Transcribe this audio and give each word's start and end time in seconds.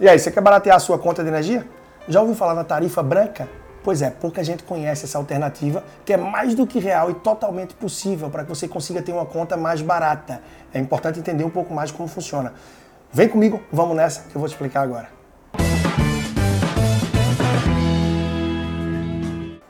E 0.00 0.08
aí, 0.08 0.16
você 0.16 0.30
quer 0.30 0.40
baratear 0.40 0.76
a 0.76 0.78
sua 0.78 0.96
conta 0.96 1.24
de 1.24 1.28
energia? 1.28 1.66
Já 2.08 2.20
ouviu 2.20 2.36
falar 2.36 2.54
na 2.54 2.62
tarifa 2.62 3.02
branca? 3.02 3.48
Pois 3.82 4.00
é, 4.00 4.10
pouca 4.10 4.44
gente 4.44 4.62
conhece 4.62 5.06
essa 5.06 5.18
alternativa, 5.18 5.82
que 6.04 6.12
é 6.12 6.16
mais 6.16 6.54
do 6.54 6.68
que 6.68 6.78
real 6.78 7.10
e 7.10 7.14
totalmente 7.14 7.74
possível 7.74 8.30
para 8.30 8.44
que 8.44 8.48
você 8.48 8.68
consiga 8.68 9.02
ter 9.02 9.10
uma 9.10 9.26
conta 9.26 9.56
mais 9.56 9.82
barata. 9.82 10.40
É 10.72 10.78
importante 10.78 11.18
entender 11.18 11.42
um 11.42 11.50
pouco 11.50 11.74
mais 11.74 11.90
como 11.90 12.08
funciona. 12.08 12.54
Vem 13.12 13.28
comigo, 13.28 13.60
vamos 13.72 13.96
nessa 13.96 14.22
que 14.22 14.36
eu 14.36 14.40
vou 14.40 14.48
te 14.48 14.52
explicar 14.52 14.82
agora. 14.82 15.17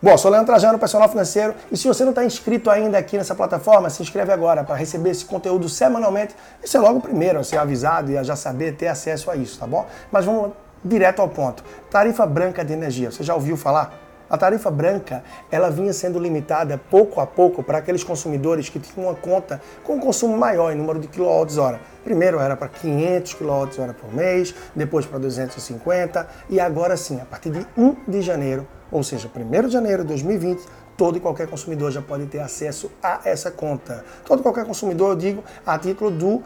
Bom, 0.00 0.16
sou 0.16 0.30
Leandro 0.30 0.46
Trajano, 0.46 0.78
personal 0.78 1.08
financeiro, 1.08 1.56
e 1.72 1.76
se 1.76 1.88
você 1.88 2.04
não 2.04 2.10
está 2.10 2.24
inscrito 2.24 2.70
ainda 2.70 2.96
aqui 2.96 3.18
nessa 3.18 3.34
plataforma, 3.34 3.90
se 3.90 4.00
inscreve 4.00 4.30
agora 4.30 4.62
para 4.62 4.76
receber 4.76 5.10
esse 5.10 5.24
conteúdo 5.24 5.68
semanalmente 5.68 6.36
e 6.62 6.68
ser 6.68 6.78
logo 6.78 7.00
o 7.00 7.02
primeiro 7.02 7.40
a 7.40 7.42
ser 7.42 7.58
avisado 7.58 8.12
e 8.12 8.16
a 8.16 8.22
já 8.22 8.36
saber 8.36 8.76
ter 8.76 8.86
acesso 8.86 9.28
a 9.28 9.34
isso, 9.34 9.58
tá 9.58 9.66
bom? 9.66 9.84
Mas 10.12 10.24
vamos 10.24 10.52
direto 10.84 11.20
ao 11.20 11.28
ponto. 11.28 11.64
Tarifa 11.90 12.24
branca 12.24 12.64
de 12.64 12.72
energia, 12.72 13.10
você 13.10 13.24
já 13.24 13.34
ouviu 13.34 13.56
falar? 13.56 13.92
A 14.30 14.36
tarifa 14.36 14.70
branca, 14.70 15.24
ela 15.50 15.70
vinha 15.70 15.92
sendo 15.92 16.18
limitada 16.18 16.78
pouco 16.90 17.18
a 17.18 17.26
pouco 17.26 17.62
para 17.62 17.78
aqueles 17.78 18.04
consumidores 18.04 18.68
que 18.68 18.78
tinham 18.78 19.08
uma 19.08 19.14
conta 19.14 19.58
com 19.82 19.94
um 19.94 20.00
consumo 20.00 20.36
maior 20.36 20.70
em 20.70 20.74
número 20.74 20.98
de 20.98 21.08
quilowatts-hora. 21.08 21.80
Primeiro 22.04 22.38
era 22.38 22.54
para 22.54 22.68
500 22.68 23.32
kWh 23.32 23.94
por 23.98 24.12
mês, 24.14 24.54
depois 24.76 25.06
para 25.06 25.18
250 25.18 26.28
e 26.50 26.60
agora 26.60 26.94
sim, 26.94 27.18
a 27.18 27.24
partir 27.24 27.50
de 27.50 27.66
1 27.74 27.96
de 28.06 28.20
janeiro, 28.20 28.68
ou 28.92 29.02
seja, 29.02 29.30
1 29.34 29.66
de 29.66 29.72
janeiro 29.72 30.02
de 30.02 30.08
2020, 30.08 30.62
todo 30.94 31.16
e 31.16 31.20
qualquer 31.20 31.46
consumidor 31.48 31.90
já 31.90 32.02
pode 32.02 32.26
ter 32.26 32.40
acesso 32.40 32.90
a 33.02 33.20
essa 33.24 33.50
conta. 33.50 34.04
Todo 34.26 34.40
e 34.40 34.42
qualquer 34.42 34.66
consumidor, 34.66 35.12
eu 35.12 35.16
digo, 35.16 35.44
a 35.64 35.78
título 35.78 36.10
do 36.10 36.42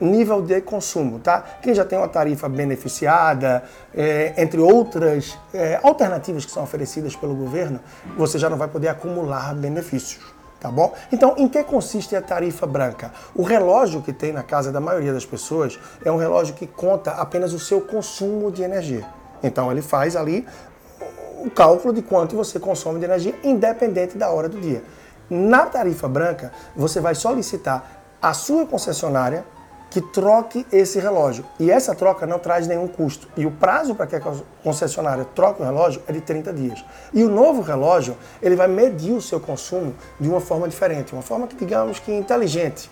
nível 0.00 0.42
de 0.42 0.60
consumo, 0.60 1.18
tá? 1.18 1.44
Quem 1.62 1.74
já 1.74 1.84
tem 1.84 1.98
uma 1.98 2.08
tarifa 2.08 2.48
beneficiada, 2.48 3.62
é, 3.94 4.34
entre 4.36 4.60
outras 4.60 5.38
é, 5.52 5.78
alternativas 5.82 6.44
que 6.44 6.50
são 6.50 6.62
oferecidas 6.62 7.14
pelo 7.14 7.34
governo, 7.34 7.80
você 8.16 8.38
já 8.38 8.50
não 8.50 8.56
vai 8.56 8.68
poder 8.68 8.88
acumular 8.88 9.54
benefícios, 9.54 10.24
tá 10.60 10.70
bom? 10.70 10.92
Então, 11.12 11.34
em 11.36 11.48
que 11.48 11.62
consiste 11.62 12.16
a 12.16 12.22
tarifa 12.22 12.66
branca? 12.66 13.12
O 13.34 13.42
relógio 13.42 14.02
que 14.02 14.12
tem 14.12 14.32
na 14.32 14.42
casa 14.42 14.72
da 14.72 14.80
maioria 14.80 15.12
das 15.12 15.24
pessoas 15.24 15.78
é 16.04 16.10
um 16.10 16.16
relógio 16.16 16.54
que 16.54 16.66
conta 16.66 17.12
apenas 17.12 17.52
o 17.52 17.58
seu 17.58 17.80
consumo 17.80 18.50
de 18.50 18.62
energia. 18.62 19.06
Então, 19.42 19.70
ele 19.70 19.82
faz 19.82 20.16
ali 20.16 20.46
o 21.44 21.50
cálculo 21.50 21.92
de 21.92 22.00
quanto 22.00 22.34
você 22.34 22.58
consome 22.58 22.98
de 22.98 23.04
energia, 23.04 23.34
independente 23.44 24.16
da 24.16 24.30
hora 24.30 24.48
do 24.48 24.58
dia. 24.58 24.82
Na 25.28 25.66
tarifa 25.66 26.08
branca, 26.08 26.52
você 26.74 27.00
vai 27.00 27.14
solicitar 27.14 28.02
a 28.20 28.32
sua 28.32 28.66
concessionária 28.66 29.44
que 29.90 30.00
troque 30.00 30.66
esse 30.72 30.98
relógio. 30.98 31.44
E 31.58 31.70
essa 31.70 31.94
troca 31.94 32.26
não 32.26 32.38
traz 32.38 32.66
nenhum 32.66 32.88
custo. 32.88 33.28
E 33.36 33.46
o 33.46 33.50
prazo 33.50 33.94
para 33.94 34.06
que 34.06 34.16
a 34.16 34.22
concessionária 34.62 35.24
troque 35.34 35.62
o 35.62 35.64
relógio 35.64 36.02
é 36.08 36.12
de 36.12 36.20
30 36.20 36.52
dias. 36.52 36.84
E 37.12 37.22
o 37.22 37.28
novo 37.28 37.62
relógio, 37.62 38.16
ele 38.42 38.56
vai 38.56 38.66
medir 38.66 39.12
o 39.12 39.22
seu 39.22 39.38
consumo 39.38 39.94
de 40.18 40.28
uma 40.28 40.40
forma 40.40 40.68
diferente, 40.68 41.12
uma 41.12 41.22
forma 41.22 41.46
que 41.46 41.54
digamos 41.54 42.00
que 42.00 42.12
inteligente, 42.12 42.90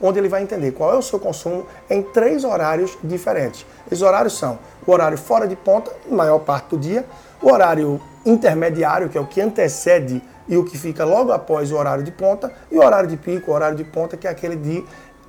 onde 0.00 0.18
ele 0.18 0.28
vai 0.28 0.42
entender 0.42 0.72
qual 0.72 0.92
é 0.92 0.96
o 0.96 1.02
seu 1.02 1.18
consumo 1.18 1.66
em 1.90 2.02
três 2.02 2.44
horários 2.44 2.96
diferentes. 3.02 3.66
Esses 3.86 4.02
horários 4.02 4.38
são 4.38 4.58
o 4.86 4.92
horário 4.92 5.18
fora 5.18 5.48
de 5.48 5.56
ponta, 5.56 5.90
maior 6.08 6.38
parte 6.40 6.70
do 6.70 6.78
dia, 6.78 7.04
o 7.42 7.52
horário 7.52 8.00
intermediário, 8.24 9.08
que 9.08 9.18
é 9.18 9.20
o 9.20 9.26
que 9.26 9.40
antecede 9.40 10.22
e 10.48 10.56
o 10.56 10.64
que 10.64 10.78
fica 10.78 11.04
logo 11.04 11.32
após 11.32 11.72
o 11.72 11.76
horário 11.76 12.04
de 12.04 12.10
ponta, 12.10 12.52
e 12.70 12.76
o 12.76 12.84
horário 12.84 13.08
de 13.08 13.16
pico, 13.16 13.50
o 13.50 13.54
horário 13.54 13.76
de 13.76 13.84
ponta, 13.84 14.16
que 14.16 14.26
é 14.26 14.30
aquele 14.30 14.56
de 14.56 14.84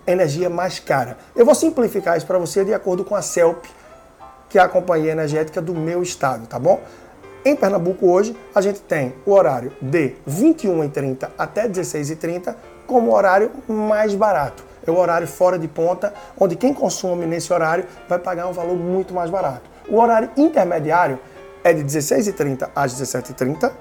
energia 0.07 0.49
mais 0.49 0.79
cara. 0.79 1.17
Eu 1.35 1.45
vou 1.45 1.55
simplificar 1.55 2.17
isso 2.17 2.25
para 2.25 2.37
você 2.37 2.63
de 2.63 2.73
acordo 2.73 3.03
com 3.03 3.15
a 3.15 3.21
CELP, 3.21 3.65
que 4.49 4.59
é 4.59 4.61
a 4.61 4.67
companhia 4.67 5.11
energética 5.11 5.61
do 5.61 5.73
meu 5.73 6.01
estado, 6.01 6.47
tá 6.47 6.59
bom? 6.59 6.81
Em 7.43 7.55
Pernambuco 7.55 8.07
hoje, 8.07 8.35
a 8.55 8.61
gente 8.61 8.81
tem 8.81 9.13
o 9.25 9.31
horário 9.31 9.71
de 9.81 10.15
21h30 10.27 11.29
até 11.37 11.67
16h30 11.67 12.55
como 12.87 13.13
horário 13.13 13.51
mais 13.67 14.15
barato. 14.15 14.63
É 14.85 14.91
o 14.91 14.97
horário 14.97 15.27
fora 15.27 15.57
de 15.57 15.67
ponta, 15.67 16.13
onde 16.39 16.55
quem 16.55 16.73
consome 16.73 17.25
nesse 17.25 17.51
horário 17.51 17.85
vai 18.07 18.19
pagar 18.19 18.47
um 18.47 18.51
valor 18.51 18.75
muito 18.75 19.13
mais 19.13 19.29
barato. 19.29 19.69
O 19.87 19.99
horário 19.99 20.29
intermediário 20.37 21.19
é 21.63 21.73
de 21.73 21.83
16h30 21.83 22.69
às 22.75 22.99
17h30 22.99 23.71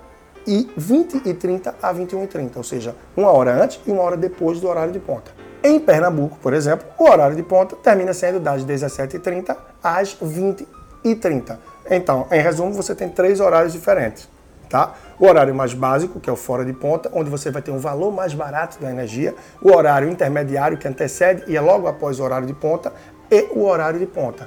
e 0.46 0.70
20h30 0.78 1.74
a 1.82 1.94
21h30, 1.94 2.56
ou 2.56 2.62
seja, 2.62 2.94
uma 3.16 3.30
hora 3.30 3.62
antes 3.62 3.80
e 3.86 3.90
uma 3.90 4.02
hora 4.02 4.16
depois 4.16 4.60
do 4.60 4.68
horário 4.68 4.92
de 4.92 4.98
ponta. 4.98 5.43
Em 5.66 5.80
Pernambuco, 5.80 6.36
por 6.42 6.52
exemplo, 6.52 6.86
o 6.98 7.04
horário 7.04 7.34
de 7.34 7.42
ponta 7.42 7.74
termina 7.74 8.12
sendo 8.12 8.38
das 8.38 8.62
17h30 8.66 9.56
às 9.82 10.14
20h30. 10.14 11.56
Então, 11.90 12.26
em 12.30 12.38
resumo, 12.38 12.74
você 12.74 12.94
tem 12.94 13.08
três 13.08 13.40
horários 13.40 13.72
diferentes. 13.72 14.28
Tá? 14.68 14.92
O 15.18 15.26
horário 15.26 15.54
mais 15.54 15.72
básico, 15.72 16.20
que 16.20 16.28
é 16.28 16.32
o 16.32 16.36
fora 16.36 16.66
de 16.66 16.74
ponta, 16.74 17.10
onde 17.14 17.30
você 17.30 17.50
vai 17.50 17.62
ter 17.62 17.70
um 17.70 17.78
valor 17.78 18.12
mais 18.12 18.34
barato 18.34 18.78
da 18.78 18.90
energia, 18.90 19.34
o 19.62 19.74
horário 19.74 20.10
intermediário, 20.10 20.76
que 20.76 20.86
antecede 20.86 21.44
e 21.46 21.56
é 21.56 21.60
logo 21.62 21.86
após 21.86 22.20
o 22.20 22.24
horário 22.24 22.46
de 22.46 22.52
ponta, 22.52 22.92
e 23.30 23.48
o 23.52 23.64
horário 23.64 23.98
de 23.98 24.06
ponta 24.06 24.46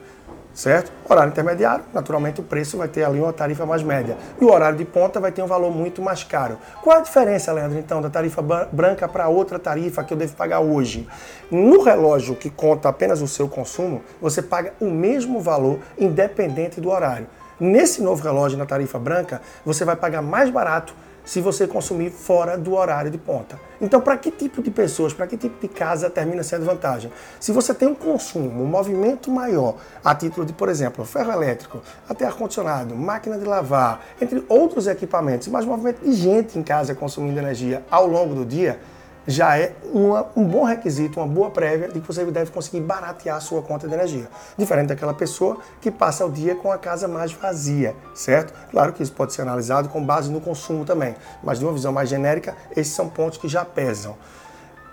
certo? 0.58 0.92
Horário 1.08 1.30
intermediário, 1.30 1.86
naturalmente 1.94 2.42
o 2.42 2.44
preço 2.44 2.78
vai 2.78 2.88
ter 2.88 3.04
ali 3.04 3.20
uma 3.20 3.32
tarifa 3.32 3.64
mais 3.64 3.84
média. 3.84 4.18
E 4.42 4.44
o 4.44 4.52
horário 4.52 4.76
de 4.76 4.84
ponta 4.84 5.20
vai 5.20 5.32
ter 5.32 5.44
um 5.44 5.46
valor 5.46 5.72
muito 5.72 6.02
mais 6.02 6.24
caro. 6.24 6.58
Qual 6.82 6.98
a 6.98 7.00
diferença, 7.00 7.54
Leandro, 7.54 7.78
então, 7.78 8.02
da 8.02 8.10
tarifa 8.10 8.42
branca 8.72 9.08
para 9.08 9.28
outra 9.28 9.60
tarifa 9.60 10.04
que 10.04 10.12
eu 10.12 10.18
devo 10.18 10.36
pagar 10.36 10.60
hoje? 10.60 11.08
No 11.52 11.84
relógio 11.84 12.36
que 12.36 12.50
conta 12.50 12.90
apenas 12.90 13.22
o 13.22 13.28
seu 13.28 13.48
consumo, 13.48 14.02
você 14.20 14.42
paga 14.42 14.74
o 14.82 14.90
mesmo 14.90 15.40
valor 15.40 15.80
independente 15.96 16.82
do 16.82 16.90
horário. 16.90 17.28
Nesse 17.60 18.02
novo 18.02 18.24
relógio 18.24 18.58
na 18.58 18.66
tarifa 18.66 18.98
branca, 18.98 19.42
você 19.64 19.86
vai 19.86 19.96
pagar 19.96 20.24
mais 20.24 20.50
barato 20.50 20.96
se 21.28 21.42
você 21.42 21.68
consumir 21.68 22.10
fora 22.10 22.58
do 22.58 22.74
horário 22.74 23.12
de 23.12 23.18
ponta. 23.18 23.60
Então, 23.82 24.00
para 24.00 24.16
que 24.18 24.32
tipo 24.32 24.62
de 24.62 24.72
pessoas, 24.72 25.14
para 25.14 25.28
que 25.28 25.36
tipo 25.36 25.60
de 25.60 25.68
casa 25.68 26.10
termina 26.10 26.42
sendo 26.42 26.66
vantagem? 26.66 27.12
Se 27.38 27.52
você 27.52 27.74
tem 27.74 27.86
um 27.86 27.94
consumo, 27.94 28.64
um 28.64 28.66
movimento 28.66 29.30
maior, 29.30 29.76
a 30.02 30.16
título 30.16 30.46
de, 30.46 30.54
por 30.54 30.70
exemplo, 30.70 31.04
ferro 31.04 31.34
elétrico, 31.34 31.82
até 32.08 32.26
ar-condicionado, 32.26 32.96
máquina 32.96 33.38
de 33.38 33.44
lavar, 33.44 34.06
entre 34.22 34.42
outros 34.48 34.88
equipamentos, 34.88 35.50
mas 35.50 35.66
movimento 35.66 36.00
de 36.02 36.14
gente 36.14 36.58
em 36.58 36.64
casa 36.64 36.96
consumindo 36.96 37.38
energia 37.38 37.84
ao 37.92 38.08
longo 38.08 38.34
do 38.34 38.46
dia, 38.46 38.80
já 39.28 39.58
é 39.58 39.76
uma, 39.94 40.26
um 40.36 40.46
bom 40.46 40.64
requisito, 40.64 41.20
uma 41.20 41.28
boa 41.28 41.52
prévia 41.52 41.90
de 41.90 42.00
que 42.00 42.08
você 42.08 42.24
deve 42.26 42.50
conseguir 42.50 42.80
baratear 42.80 43.36
a 43.36 43.40
sua 43.42 43.62
conta 43.62 43.88
de 43.88 43.94
energia. 43.94 44.30
Diferente 44.58 44.88
daquela 44.88 45.14
pessoa 45.14 45.58
que 45.82 45.92
passa 45.92 46.26
o 46.26 46.32
dia 46.32 46.56
com 46.56 46.72
a 46.72 46.78
casa 46.78 47.08
mais 47.08 47.34
vazia, 47.34 47.94
certo? 48.16 48.54
Claro 48.72 48.94
que 48.94 49.04
isso 49.04 49.12
pode 49.12 49.34
ser 49.34 49.42
analisado 49.42 49.90
com 49.90 50.04
base 50.04 50.32
no 50.32 50.40
consumo 50.40 50.86
também, 50.86 51.16
mas 51.44 51.60
de 51.60 51.66
uma 51.66 51.74
visão 51.74 51.92
mais 51.92 52.08
genérica, 52.08 52.56
esses 52.76 52.94
são 52.94 53.10
pontos 53.10 53.38
que 53.38 53.50
já 53.50 53.66
pesam. 53.66 54.16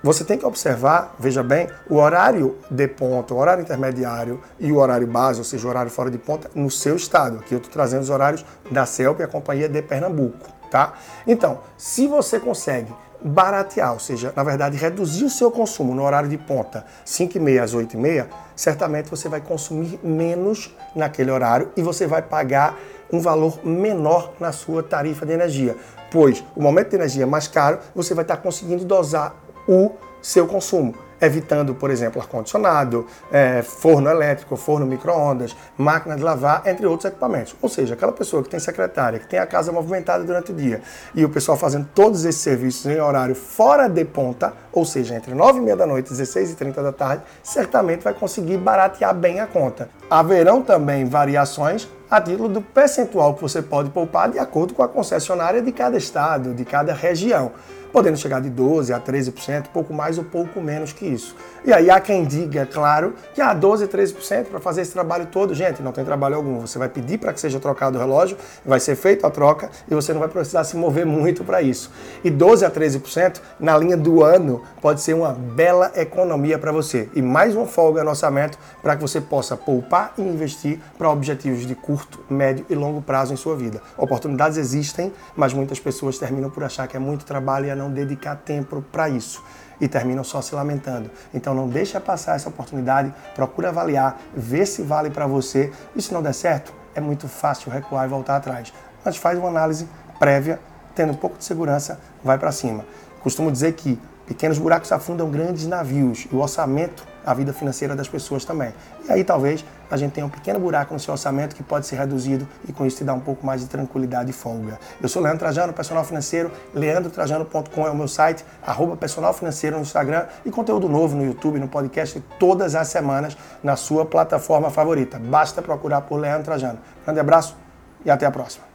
Você 0.03 0.23
tem 0.23 0.37
que 0.37 0.45
observar, 0.45 1.15
veja 1.19 1.43
bem, 1.43 1.67
o 1.89 1.95
horário 1.95 2.59
de 2.71 2.87
ponta, 2.87 3.33
o 3.33 3.39
horário 3.39 3.63
intermediário 3.63 4.39
e 4.61 4.71
o 4.71 4.77
horário 4.77 5.07
base, 5.07 5.39
ou 5.39 5.45
seja, 5.45 5.67
o 5.67 5.71
horário 5.71 5.91
fora 5.91 6.11
de 6.11 6.19
ponta, 6.19 6.51
no 6.55 6.71
seu 6.71 6.95
estado. 6.97 7.39
Aqui 7.39 7.55
eu 7.55 7.59
estou 7.59 7.73
trazendo 7.73 8.03
os 8.03 8.11
horários 8.11 8.45
da 8.71 8.85
CELP 8.85 9.23
a 9.23 9.27
Companhia 9.27 9.67
de 9.67 9.81
Pernambuco, 9.81 10.47
tá? 10.71 10.93
Então, 11.27 11.61
se 11.79 12.07
você 12.07 12.39
consegue 12.39 12.93
baratear, 13.25 13.95
ou 13.95 13.99
seja, 13.99 14.33
na 14.37 14.43
verdade, 14.45 14.77
reduzir 14.77 15.25
o 15.25 15.31
seu 15.31 15.51
consumo 15.51 15.95
no 15.95 16.05
horário 16.05 16.29
de 16.29 16.37
ponta, 16.37 16.85
5 17.07 17.39
e 17.39 17.41
meia 17.41 17.65
às 17.65 17.73
8 17.73 17.95
e 17.95 17.97
meia, 17.97 18.29
certamente 18.55 19.09
você 19.09 19.29
vai 19.31 19.41
consumir 19.41 19.99
menos 20.03 20.75
naquele 20.95 21.31
horário 21.31 21.73
e 21.75 21.83
você 21.83 22.07
vai 22.07 22.21
pagar 22.21 22.79
um 23.11 23.21
valor 23.21 23.65
menor 23.65 24.35
na 24.39 24.53
sua 24.53 24.83
tarifa 24.83 25.25
de 25.25 25.33
energia, 25.33 25.75
pois 26.11 26.45
o 26.55 26.63
momento 26.63 26.91
de 26.91 26.97
energia 26.97 27.27
mais 27.27 27.49
caro, 27.49 27.79
você 27.95 28.13
vai 28.13 28.25
estar 28.25 28.37
conseguindo 28.37 28.85
dosar 28.85 29.35
o 29.67 29.93
seu 30.21 30.47
consumo 30.47 30.95
evitando, 31.27 31.75
por 31.75 31.91
exemplo, 31.91 32.21
ar-condicionado, 32.21 33.07
é, 33.31 33.63
forno 33.63 34.09
elétrico, 34.09 34.57
forno 34.57 34.87
micro-ondas, 34.87 35.57
máquina 35.77 36.17
de 36.17 36.23
lavar, 36.23 36.63
entre 36.67 36.87
outros 36.87 37.11
equipamentos. 37.11 37.55
Ou 37.61 37.69
seja, 37.69 37.95
aquela 37.95 38.13
pessoa 38.13 38.43
que 38.43 38.49
tem 38.49 38.61
secretária, 38.61 39.19
que 39.19 39.27
tem 39.27 39.39
a 39.39 39.47
casa 39.47 39.73
movimentada 39.73 40.25
durante 40.25 40.53
o 40.53 40.55
dia 40.55 40.83
e 41.15 41.25
o 41.25 41.29
pessoal 41.29 41.57
fazendo 41.57 41.89
todos 41.95 42.25
esses 42.25 42.41
serviços 42.41 42.87
em 42.87 43.01
horário 43.01 43.35
fora 43.35 43.89
de 43.89 44.05
ponta, 44.05 44.53
ou 44.73 44.85
seja, 44.85 45.15
entre 45.15 45.35
9 45.35 45.59
e 45.59 45.63
meia 45.63 45.77
da 45.77 45.87
noite 45.87 46.07
e 46.07 46.11
16 46.11 46.53
e 46.53 46.55
30 46.55 46.83
da 46.83 46.93
tarde, 46.93 47.23
certamente 47.43 48.03
vai 48.03 48.15
conseguir 48.15 48.57
baratear 48.57 49.15
bem 49.15 49.41
a 49.41 49.47
conta. 49.47 49.89
Haverão 50.11 50.63
também 50.63 51.05
variações 51.05 51.89
a 52.11 52.21
título 52.21 52.49
do 52.49 52.61
percentual 52.61 53.35
que 53.35 53.43
você 53.43 53.63
pode 53.63 53.91
poupar 53.91 54.31
de 54.31 54.39
acordo 54.39 54.75
com 54.75 54.83
a 54.83 54.89
concessionária 54.89 55.63
de 55.63 55.73
cada 55.73 55.97
estado, 55.97 56.55
de 56.55 56.65
cada 56.65 56.93
região 56.93 57.53
podendo 57.95 58.17
chegar 58.17 58.41
de 58.41 58.51
12% 58.51 58.93
a 58.93 59.01
13%, 59.01 59.67
pouco 59.73 59.95
mais 59.95 60.19
ou 60.19 60.25
pouco 60.25 60.61
menos 60.61 60.93
que 60.93 61.07
isso. 61.07 61.37
E 61.65 61.73
aí 61.73 61.89
há 61.89 62.01
quem 62.01 62.25
diga, 62.25 62.63
é 62.63 62.67
claro, 62.67 63.15
que 63.33 63.41
há 63.41 63.55
12%, 63.55 63.87
13% 63.87 64.47
para 64.47 64.59
fazer 64.59 64.83
esse 64.83 64.91
trabalho 64.91 65.27
todo. 65.27 65.55
Gente, 65.55 65.81
não 65.81 65.93
tem 65.93 66.05
trabalho 66.05 66.35
algum. 66.35 66.59
Você 66.59 66.77
vai 66.77 66.89
pedir 66.89 67.19
para 67.19 67.33
que 67.33 67.39
seja 67.39 67.61
trocado 67.61 67.97
o 67.97 68.01
relógio, 68.01 68.37
vai 68.67 68.81
ser 68.81 68.97
feita 68.97 69.29
a 69.29 69.31
troca 69.31 69.71
e 69.89 69.95
você 69.95 70.13
não 70.13 70.19
vai 70.19 70.29
precisar 70.29 70.65
se 70.65 70.77
mover 70.77 71.07
muito 71.07 71.45
para 71.45 71.63
isso. 71.63 71.89
E 72.25 72.33
12% 72.33 72.67
a 72.67 72.71
13% 72.71 73.41
na 73.61 73.79
linha 73.79 73.97
do 73.97 74.25
ano 74.25 74.63
pode 74.83 75.01
ser 75.01 75.15
uma 75.15 75.33
bela 75.33 75.93
economia 75.95 76.59
para 76.59 76.73
você. 76.73 77.09
E 77.15 77.23
mais 77.23 77.55
uma 77.55 77.65
folga 77.65 78.03
no 78.03 78.11
orçamento 78.11 78.59
para 78.83 78.97
que 78.97 79.03
você 79.03 79.21
possa 79.21 79.57
poupar 79.57 80.15
e 80.19 80.23
investir 80.23 80.81
para 80.99 81.09
objetivos 81.09 81.65
de 81.65 81.77
curto, 81.77 81.94
médio 82.29 82.67
e 82.69 82.75
longo 82.75 83.01
prazo 83.03 83.33
em 83.33 83.37
sua 83.37 83.57
vida. 83.57 83.81
Oportunidades 83.97 84.59
existem, 84.59 85.13
mas 85.37 85.53
muitas 85.53 85.79
pessoas 85.81 86.19
terminam 86.19 86.51
por 86.51 86.63
achar 86.65 86.87
que 86.87 86.97
é 86.97 87.01
muito 87.01 87.25
trabalho 87.25 87.67
e 87.67 87.71
é 87.71 87.75
não 87.75 87.91
dedicar 87.91 88.37
tempo 88.37 88.83
para 88.93 89.09
isso 89.09 89.43
e 89.81 89.89
terminam 89.89 90.25
só 90.25 90.41
se 90.41 90.55
lamentando. 90.55 91.11
Então 91.33 91.55
não 91.55 91.69
deixa 91.69 92.01
passar 92.01 92.37
essa 92.37 92.49
oportunidade, 92.49 93.13
procura 93.35 93.69
avaliar, 93.69 94.21
ver 94.35 94.67
se 94.67 94.83
vale 94.83 95.11
para 95.11 95.27
você 95.27 95.73
e 95.95 96.03
se 96.03 96.13
não 96.13 96.23
der 96.23 96.35
certo, 96.35 96.73
é 96.95 97.01
muito 97.01 97.29
fácil 97.29 97.71
recuar 97.71 98.07
e 98.07 98.09
voltar 98.09 98.37
atrás. 98.37 98.73
Mas 99.05 99.17
faz 99.17 99.39
uma 99.39 99.49
análise 99.49 99.89
prévia, 100.19 100.61
tendo 100.95 101.13
um 101.13 101.17
pouco 101.17 101.39
de 101.39 101.45
segurança, 101.45 102.01
vai 102.23 102.39
para 102.39 102.53
cima. 102.53 102.85
Costumo 103.23 103.51
dizer 103.51 103.73
que 103.73 103.99
pequenos 104.27 104.59
buracos 104.59 104.93
afundam 104.93 105.31
grandes 105.31 105.67
navios 105.67 106.27
e 106.31 106.35
o 106.35 106.41
orçamento 106.41 107.14
a 107.25 107.35
vida 107.35 107.53
financeira 107.53 107.95
das 107.95 108.09
pessoas 108.09 108.45
também. 108.45 108.73
E 109.09 109.13
aí 109.13 109.25
talvez 109.25 109.65
a 109.91 109.97
gente 109.97 110.13
tenha 110.13 110.27
um 110.27 110.31
pequeno 110.31 110.59
buraco 110.59 110.93
no 110.93 111.01
seu 111.01 111.13
orçamento 111.13 111.55
que 111.55 111.63
pode 111.63 111.87
ser 111.87 111.97
reduzido 111.97 112.47
e 112.69 112.73
com 112.73 112.85
isso 112.85 112.99
te 112.99 113.05
dar 113.05 113.15
um 113.15 113.21
pouco 113.21 113.45
mais 113.47 113.61
de 113.61 113.69
tranquilidade 113.69 114.31
e 114.31 114.33
folga. 114.33 114.79
Eu 115.01 115.09
sou 115.09 115.23
Leandro 115.23 115.41
Trajano, 115.41 115.73
personal 115.73 116.05
financeiro, 116.05 116.51
leandrotrajano.com 116.75 117.87
é 117.87 117.91
o 117.91 117.95
meu 117.95 118.09
site, 118.09 118.45
arroba 118.67 118.97
personal 118.97 119.33
financeiro 119.33 119.77
no 119.77 119.83
Instagram 119.83 120.27
e 120.45 120.51
conteúdo 120.51 120.89
novo 120.89 121.17
no 121.17 121.25
YouTube, 121.25 121.59
no 121.59 121.69
podcast 121.69 122.21
todas 122.39 122.75
as 122.75 122.89
semanas 122.89 123.37
na 123.63 123.77
sua 123.77 124.05
plataforma 124.05 124.71
favorita. 124.71 125.19
Basta 125.19 125.63
procurar 125.63 126.03
por 126.03 126.19
Leandro 126.19 126.45
Trajano. 126.45 126.79
Grande 127.05 127.21
abraço 127.21 127.57
e 128.05 128.11
até 128.11 128.27
a 128.27 128.31
próxima. 128.31 128.74